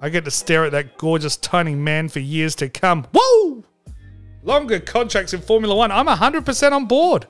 [0.04, 3.06] I get to stare at that gorgeous tiny man for years to come.
[3.14, 3.64] Woo!
[4.42, 5.90] Longer contracts in Formula One.
[5.90, 7.26] I'm 100% on board.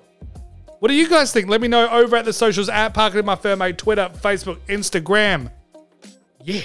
[0.80, 1.48] What do you guys think?
[1.48, 5.52] Let me know over at the socials at Parker My Firm Twitter, Facebook, Instagram.
[6.42, 6.64] Yeah.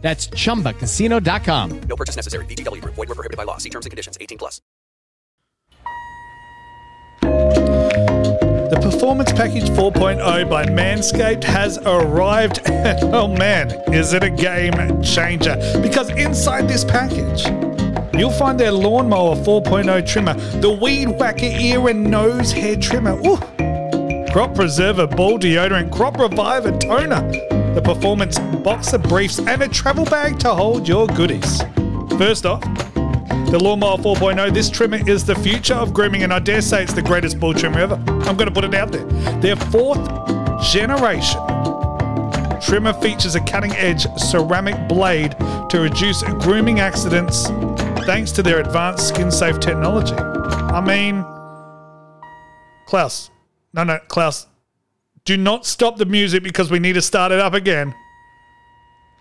[0.00, 1.80] That's chumbacasino.com.
[1.80, 2.44] No purchase necessary.
[2.46, 2.94] VGW Group.
[2.94, 3.58] Void were prohibited by law.
[3.58, 4.16] See terms and conditions.
[4.20, 4.62] 18 plus.
[8.70, 12.60] The Performance Package 4.0 by Manscaped has arrived.
[12.68, 15.56] And oh man, is it a game changer?
[15.82, 17.46] Because inside this package,
[18.14, 23.38] you'll find their Lawnmower 4.0 trimmer, the Weed Whacker ear and nose hair trimmer, ooh,
[24.32, 27.22] Crop Preserver Ball Deodorant, Crop Reviver Toner,
[27.74, 31.62] the Performance Boxer Briefs, and a travel bag to hold your goodies.
[32.18, 32.60] First off,
[33.50, 36.92] the Lawnmower 4.0, this trimmer is the future of grooming, and I dare say it's
[36.92, 37.94] the greatest ball trimmer ever.
[37.94, 39.04] I'm going to put it out there.
[39.40, 40.06] Their fourth
[40.62, 41.40] generation
[42.60, 45.34] trimmer features a cutting edge ceramic blade
[45.70, 47.46] to reduce grooming accidents
[48.04, 50.14] thanks to their advanced skin safe technology.
[50.14, 51.24] I mean,
[52.86, 53.30] Klaus,
[53.72, 54.46] no, no, Klaus,
[55.28, 57.94] do not stop the music because we need to start it up again.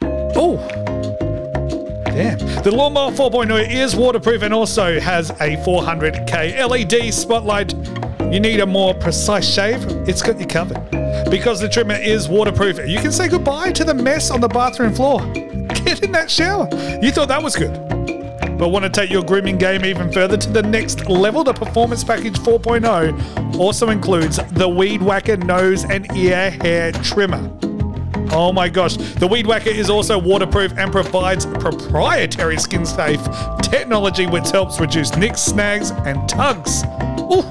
[0.02, 0.56] Oh,
[2.06, 2.38] Damn.
[2.64, 7.74] The Lawnmower 4.0 is waterproof and also has a 400k LED spotlight.
[8.32, 9.84] You need a more precise shave?
[10.08, 10.80] It's got you covered.
[11.30, 14.96] Because the trimmer is waterproof, you can say goodbye to the mess on the bathroom
[14.96, 15.20] floor.
[15.34, 16.70] Get in that shower.
[17.02, 17.97] You thought that was good.
[18.58, 21.44] But want to take your grooming game even further to the next level?
[21.44, 27.52] The Performance Package 4.0 also includes the Weed Whacker nose and ear hair trimmer.
[28.32, 28.98] Oh my gosh.
[28.98, 33.22] The Weed Whacker is also waterproof and provides proprietary skin safe
[33.62, 36.84] technology which helps reduce nicks, snags, and tugs.
[37.32, 37.44] Ooh,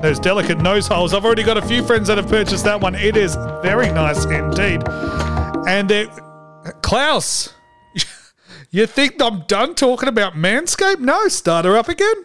[0.00, 1.12] those delicate nose holes.
[1.12, 2.94] I've already got a few friends that have purchased that one.
[2.94, 4.82] It is very nice indeed.
[5.66, 6.08] And it,
[6.82, 7.52] Klaus,
[8.70, 11.00] you think I'm done talking about Manscaped?
[11.00, 12.24] No, start her up again.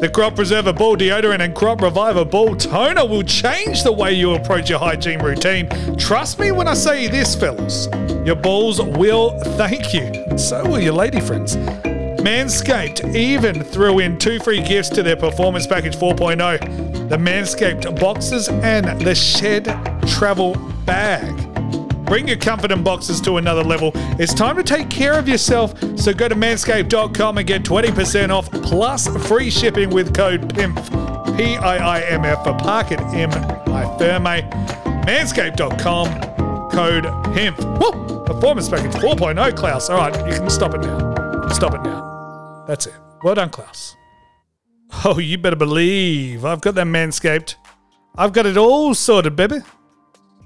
[0.00, 4.34] The Crop Preserver Ball Deodorant and Crop Reviver Ball Toner will change the way you
[4.34, 5.68] approach your hygiene routine.
[5.96, 7.86] Trust me when I say this, fellas.
[8.26, 10.36] Your balls will thank you.
[10.36, 11.56] So will your lady friends.
[11.56, 18.48] Manscaped even threw in two free gifts to their Performance Package 4.0 the Manscaped Boxes
[18.48, 19.64] and the Shed
[20.08, 20.54] Travel
[20.86, 21.41] Bag.
[22.12, 23.90] Bring your comfort and boxes to another level.
[24.20, 28.50] It's time to take care of yourself, so go to manscaped.com and get 20% off
[28.50, 33.30] plus free shipping with code PIMF, P I I M F for Park it M
[33.32, 34.42] I Ferme.
[35.06, 37.80] Manscaped.com, code PIMF.
[37.80, 38.24] Woo!
[38.26, 39.88] Performance package 4.0, Klaus.
[39.88, 41.48] All right, you can stop it now.
[41.48, 42.64] Stop it now.
[42.68, 42.94] That's it.
[43.24, 43.96] Well done, Klaus.
[45.06, 47.54] Oh, you better believe I've got that Manscaped.
[48.16, 49.60] I've got it all sorted, baby.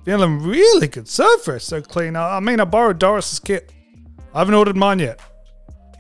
[0.07, 1.09] Feeling really good.
[1.09, 2.15] So fresh, so clean.
[2.15, 3.73] I I mean, I borrowed Doris's kit.
[4.33, 5.21] I haven't ordered mine yet.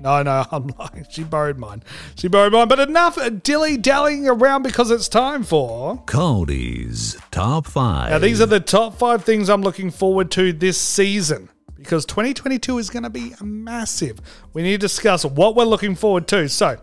[0.00, 1.06] No, no, I'm lying.
[1.10, 1.82] She borrowed mine.
[2.14, 2.68] She borrowed mine.
[2.68, 6.00] But enough dilly dallying around because it's time for.
[6.06, 8.10] Cody's Top 5.
[8.10, 12.78] Now, these are the top five things I'm looking forward to this season because 2022
[12.78, 14.20] is going to be massive.
[14.52, 16.48] We need to discuss what we're looking forward to.
[16.48, 16.76] So,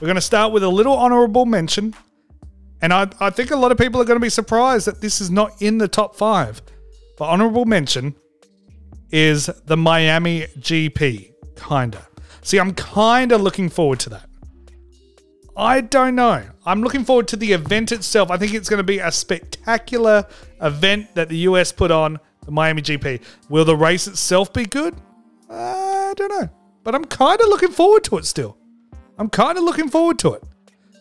[0.00, 1.94] we're going to start with a little honorable mention.
[2.82, 5.20] And I, I think a lot of people are going to be surprised that this
[5.20, 6.62] is not in the top five.
[7.18, 8.14] But honorable mention
[9.10, 11.32] is the Miami GP.
[11.56, 12.06] Kinda.
[12.42, 14.30] See, I'm kinda looking forward to that.
[15.56, 16.42] I don't know.
[16.64, 18.30] I'm looking forward to the event itself.
[18.30, 20.24] I think it's going to be a spectacular
[20.62, 23.20] event that the US put on, the Miami GP.
[23.50, 24.94] Will the race itself be good?
[25.50, 26.48] I don't know.
[26.82, 28.56] But I'm kind of looking forward to it still.
[29.18, 30.42] I'm kind of looking forward to it.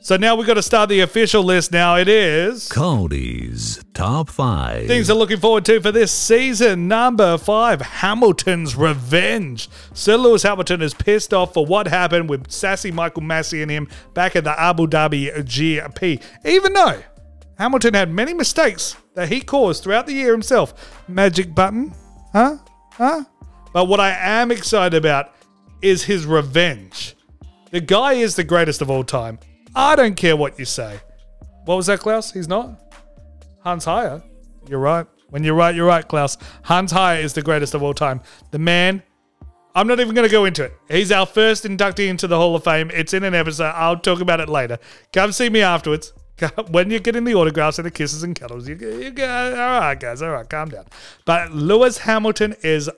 [0.09, 1.71] So now we've got to start the official list.
[1.71, 4.87] Now it is Cody's Top 5.
[4.87, 6.87] things I'm looking forward to for this season.
[6.87, 9.69] Number five, Hamilton's Revenge.
[9.93, 13.87] Sir Lewis Hamilton is pissed off for what happened with sassy Michael Masi and him
[14.15, 16.23] back at the Abu Dhabi GP.
[16.43, 17.03] Even though
[17.59, 21.03] Hamilton had many mistakes that he caused throughout the year himself.
[21.07, 21.93] Magic button,
[22.33, 22.57] huh?
[22.93, 23.25] Huh?
[23.73, 25.35] But what I am excited about
[25.83, 27.15] is his revenge.
[27.69, 29.37] The guy is the greatest of all time.
[29.75, 30.99] I don't care what you say.
[31.65, 32.31] What was that, Klaus?
[32.31, 32.79] He's not?
[33.63, 34.23] Hans Heyer.
[34.67, 35.05] You're right.
[35.29, 36.37] When you're right, you're right, Klaus.
[36.63, 38.21] Hans Heyer is the greatest of all time.
[38.51, 39.03] The man.
[39.75, 40.73] I'm not even going to go into it.
[40.89, 42.89] He's our first inductee into the Hall of Fame.
[42.91, 43.71] It's in an episode.
[43.75, 44.79] I'll talk about it later.
[45.13, 46.11] Come see me afterwards.
[46.71, 49.99] When you're getting the autographs and the kisses and cuddles, you, you go, all right,
[49.99, 50.85] guys, all right, calm down.
[51.25, 52.89] But Lewis Hamilton is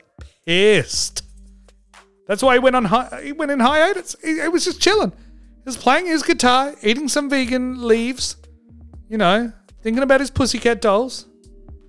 [0.46, 1.24] pissed.
[2.28, 2.86] That's why he went on.
[3.24, 4.16] He went in hiatus.
[4.24, 5.12] He, he was just chilling.
[5.64, 8.36] He was playing his guitar, eating some vegan leaves.
[9.10, 9.52] You know,
[9.84, 11.28] thinking about his pussycat dolls,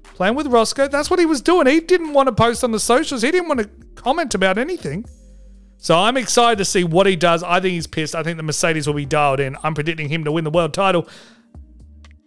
[0.03, 0.89] playing with Roscoe.
[0.89, 1.67] That's what he was doing.
[1.67, 3.23] He didn't want to post on the socials.
[3.23, 5.07] He didn't want to comment about anything.
[5.79, 7.43] So I'm excited to see what he does.
[7.43, 8.15] I think he's pissed.
[8.15, 9.57] I think the Mercedes will be dialed in.
[9.63, 11.09] I'm predicting him to win the world title.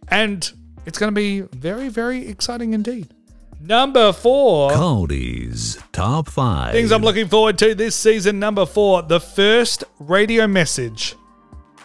[0.07, 0.51] And
[0.85, 3.13] it's going to be very, very exciting indeed.
[3.59, 4.71] Number four.
[4.71, 6.73] Cody's Top 5.
[6.73, 8.39] Things I'm looking forward to this season.
[8.39, 11.15] Number four, the first radio message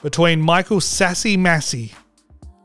[0.03, 1.93] between Michael Sassy Masi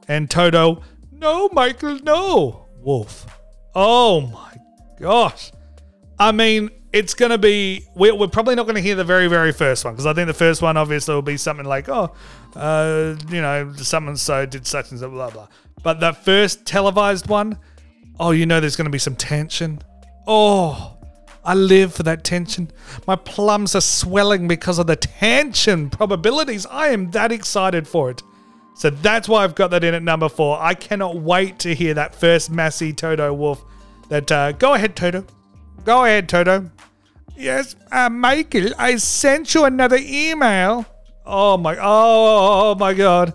[0.07, 0.81] and Toto.
[1.11, 2.67] No, Michael, no.
[2.81, 3.25] Wolff.
[3.73, 4.55] Oh my
[4.99, 5.51] gosh.
[6.17, 9.27] I mean, it's going to be, we're, we're probably not going to hear the very,
[9.27, 12.13] very first one because I think the first one obviously will be something like, oh,
[12.55, 15.47] uh, you know, someone so did such and so, blah, blah.
[15.83, 17.57] But that first televised one,
[18.19, 19.81] oh, you know, there's going to be some tension.
[20.25, 20.94] Oh,
[21.45, 22.71] I live for that tension.
[23.05, 26.65] My plums are swelling because of the tension probabilities.
[26.65, 28.23] I am that excited for it.
[28.75, 30.59] So that's why I've got that in at number four.
[30.59, 33.63] I cannot wait to hear that first Masi Toto Wolff.
[34.09, 35.25] That uh, go ahead, Toto.
[35.85, 36.69] Go ahead, Toto.
[37.37, 40.85] Yes, uh, Michael, I sent you another email.
[41.25, 43.33] Oh my, oh, oh my God.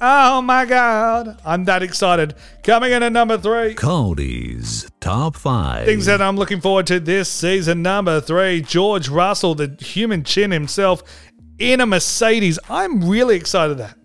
[0.00, 1.38] Oh my God.
[1.44, 2.34] I'm that excited.
[2.62, 3.74] Coming in at number three.
[3.74, 5.84] Cody's Top 5.
[5.84, 7.82] Things that I'm looking forward to this season.
[7.82, 11.02] Number three, George Russell, the human chin himself,
[11.58, 12.58] in a Mercedes.
[12.70, 13.96] I'm really excited that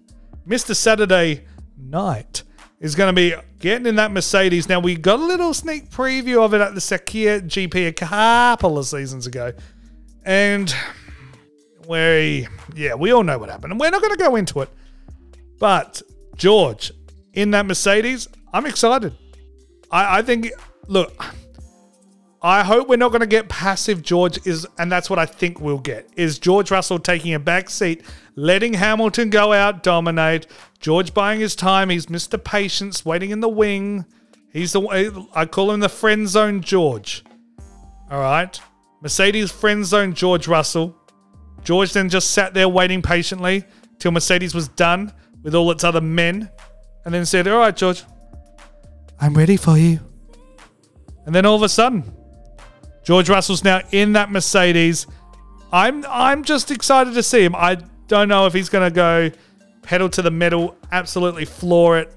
[0.46, 0.76] Mr.
[0.76, 1.46] Saturday
[1.78, 2.44] Night
[2.82, 4.68] is going to be getting in that Mercedes.
[4.68, 8.78] Now, we got a little sneak preview of it at the Sakhir GP a couple
[8.78, 9.54] of seasons ago.
[10.26, 10.74] And
[11.88, 13.72] we, yeah, we all know what happened.
[13.72, 14.70] And we're not going to go into it.
[15.60, 16.02] But
[16.36, 16.92] George,
[17.34, 19.14] in that Mercedes, I'm excited.
[19.92, 20.52] I, I think,
[20.88, 21.24] look,
[22.42, 25.60] I hope we're not going to get passive George is, and that's what I think
[25.60, 28.04] we'll get is George Russell taking a back seat,
[28.36, 30.48] letting Hamilton go out, dominate.
[30.80, 31.90] George buying his time.
[31.90, 32.42] He's Mr.
[32.42, 34.06] Patience, waiting in the wing.
[34.54, 37.24] He's the eh, I call him the friend zone George.
[38.12, 38.62] All right,
[39.02, 40.96] Mercedes friend zone George Russell.
[41.64, 43.64] George then just sat there waiting patiently
[43.98, 45.12] till Mercedes was done
[45.46, 46.50] with all its other men,
[47.06, 48.04] and then said, "All right, George,
[49.22, 50.00] I'm ready for you."
[51.26, 52.04] And then all of a sudden,
[53.04, 55.06] George Russell's now in that Mercedes.
[55.72, 57.56] I'm I'm just excited to see him.
[57.56, 57.76] I
[58.08, 59.32] don't know if he's going to go
[59.84, 62.12] pedal to the metal, absolutely floor it,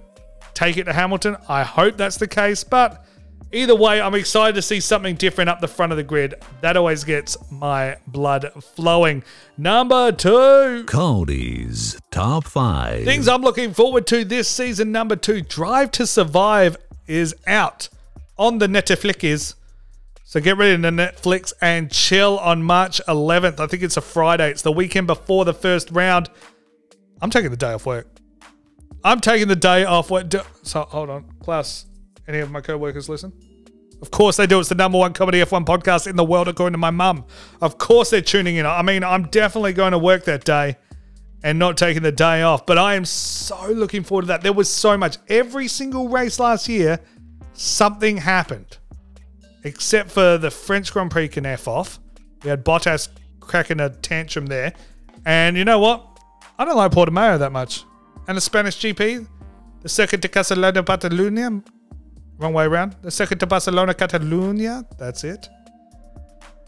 [0.54, 1.36] take it to Hamilton.
[1.48, 3.04] I hope that's the case, but
[3.52, 6.34] either way, I'm excited to see something different up the front of the grid.
[6.60, 9.22] That always gets my blood flowing.
[9.56, 10.84] Number two.
[10.86, 13.04] Cody's Top 5.
[13.04, 14.92] Things I'm looking forward to this season.
[14.92, 16.76] Number two, Drive to Survive
[17.06, 17.88] is out
[18.36, 19.54] on the Netflix.
[20.24, 23.60] So get ready to Netflix and chill on March 11th.
[23.60, 24.50] I think it's a Friday.
[24.50, 26.28] It's the weekend before the first round.
[27.22, 28.06] I'm taking the day off work.
[29.02, 30.26] I'm taking the day off work.
[30.62, 31.86] So hold on, Klaus.
[32.28, 33.32] Any of my co-workers listen?
[34.02, 34.60] Of course they do.
[34.60, 37.24] It's the number one comedy F1 podcast in the world, according to my mum.
[37.62, 38.66] Of course they're tuning in.
[38.66, 40.76] I mean, I'm definitely going to work that day
[41.42, 42.66] and not taking the day off.
[42.66, 44.42] But I am so looking forward to that.
[44.42, 45.16] There was so much.
[45.28, 47.00] Every single race last year,
[47.54, 48.76] something happened.
[49.64, 51.98] Except for the French Grand Prix can F off.
[52.44, 53.08] We had Bottas
[53.40, 54.74] cracking a tantrum there.
[55.24, 56.20] And you know what?
[56.58, 57.84] I don't like Portimao that much.
[58.28, 59.26] And the Spanish GP,
[59.80, 61.64] the Circuit de Barcelona Catalunya,
[62.38, 62.96] wrong way around.
[63.02, 65.48] The second to Barcelona Catalunya, that's it.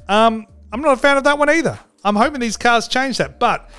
[0.09, 1.79] Um, I'm not a fan of that one either.
[2.05, 3.71] I'm hoping these cars change that, but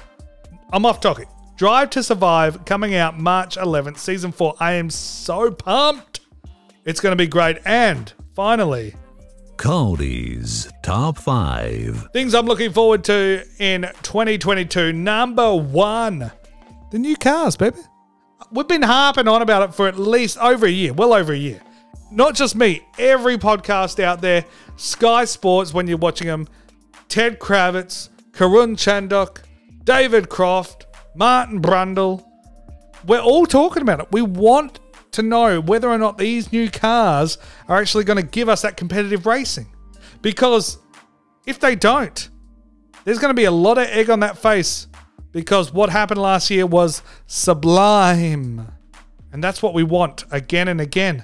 [0.71, 1.27] I'm off topic.
[1.57, 4.55] Drive to Survive coming out March 11th, season four.
[4.59, 6.21] I am so pumped.
[6.85, 7.59] It's going to be great.
[7.65, 8.95] And finally,
[9.57, 12.09] Cody's Top 5.
[12.13, 14.91] Things I'm looking forward to in 2022.
[14.93, 16.31] Number one,
[16.91, 17.77] The new cars, baby.
[18.51, 21.37] We've been harping on about it for at least over a year, well over a
[21.37, 21.61] year.
[22.11, 26.47] Not just me, every podcast out there, Sky Sports when you're watching them,
[27.07, 29.43] Ted Kravitz, Karun Chandhok,
[29.83, 32.25] David Croft, Martin Brundle.
[33.05, 34.07] We're all talking about it.
[34.11, 34.79] We want
[35.11, 37.37] to know whether or not these new cars
[37.67, 39.67] are actually going to give us that competitive racing.
[40.21, 40.77] Because
[41.45, 42.29] if they don't,
[43.03, 44.87] there's going to be a lot of egg on that face
[45.31, 48.71] because what happened last year was sublime.
[49.31, 51.23] And that's what we want again and again.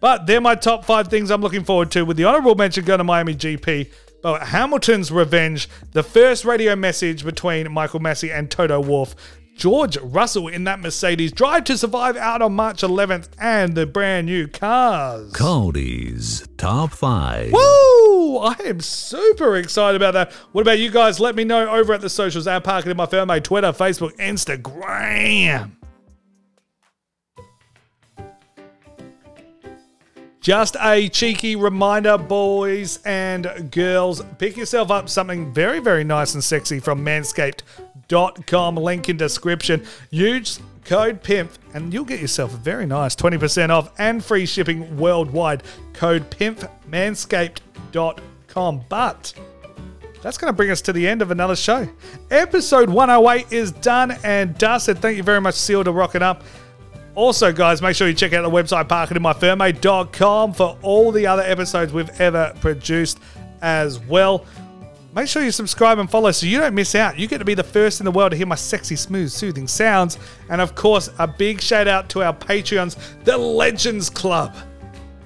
[0.00, 2.98] But they're my top five things I'm looking forward to, with the honorable mention going
[2.98, 3.90] to Miami GP.
[4.22, 9.14] But Hamilton's revenge, the first radio message between Michael Masi and Toto Wolff,
[9.60, 14.26] George Russell in that Mercedes Drive to Survive out on March 11th, and the brand
[14.26, 15.32] new cars.
[15.32, 17.52] Cody's Top 5.
[17.52, 18.38] Woo!
[18.38, 20.32] I am super excited about that.
[20.52, 21.20] What about you guys?
[21.20, 25.72] Let me know over at the socials at Parking in My Firm, Twitter, Facebook, Instagram.
[30.40, 36.42] Just a cheeky reminder, boys and girls, pick yourself up something very, very nice and
[36.42, 38.76] sexy from manscaped.com.
[38.76, 39.84] Link in description.
[40.08, 44.96] Use code PIMP and you'll get yourself a very nice 20% off and free shipping
[44.96, 45.62] worldwide.
[45.92, 48.84] Code PIMP, manscaped.com.
[48.88, 49.34] But
[50.22, 51.86] that's going to bring us to the end of another show.
[52.30, 54.98] Episode 108 is done and dusted.
[55.00, 56.44] Thank you very much, Seal, to rocking up.
[57.14, 61.92] Also, guys, make sure you check out the website parkinginmyfirmate.com for all the other episodes
[61.92, 63.18] we've ever produced
[63.62, 64.44] as well.
[65.12, 67.18] Make sure you subscribe and follow so you don't miss out.
[67.18, 69.66] You get to be the first in the world to hear my sexy, smooth, soothing
[69.66, 70.18] sounds.
[70.48, 74.54] And of course, a big shout out to our Patreons, the Legends Club.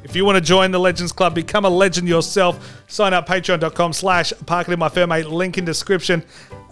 [0.04, 3.94] If you want to join the Legends Club, become a legend yourself, sign up patreon.com
[3.94, 6.22] slash parking in my firmate, link in description.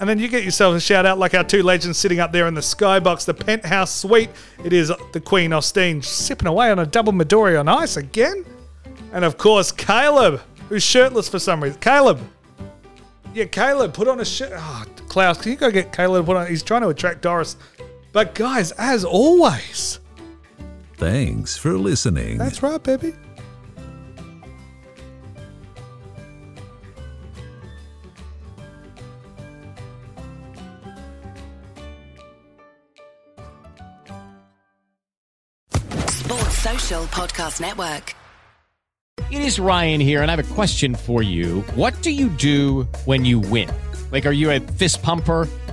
[0.01, 2.47] And then you get yourself a shout out like our two legends sitting up there
[2.47, 4.31] in the skybox, the penthouse suite.
[4.65, 8.45] It is the Queen Austin sipping away on a double Midori on ice again.
[9.13, 11.81] And of course, Caleb, who's shirtless for some reason.
[11.81, 12.21] Caleb.
[13.33, 14.53] Yeah, Caleb, put on a shirt.
[14.55, 16.47] Oh, Klaus, can you go get Caleb put on?
[16.49, 17.57] He's trying to attract Doris.
[18.13, 20.01] But guys, as always,
[21.03, 22.39] Thanks for listening.
[22.39, 23.13] that's right, baby.
[36.07, 38.15] Sports Social Podcast Network.
[39.33, 41.63] It is Ryan here, and I have a question for you.
[41.75, 43.69] What do you do when you win?
[44.13, 45.49] Like, are you a fist pumper?